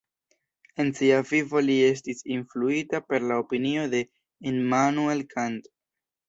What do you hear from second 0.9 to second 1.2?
sia